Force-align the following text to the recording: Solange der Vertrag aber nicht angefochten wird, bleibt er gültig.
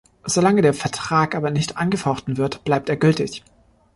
Solange 0.25 0.63
der 0.63 0.73
Vertrag 0.73 1.35
aber 1.35 1.51
nicht 1.51 1.77
angefochten 1.77 2.37
wird, 2.37 2.63
bleibt 2.63 2.89
er 2.89 2.97
gültig. 2.97 3.43